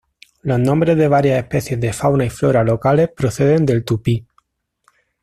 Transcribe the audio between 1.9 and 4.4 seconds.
fauna y flora locales proceden del tupí.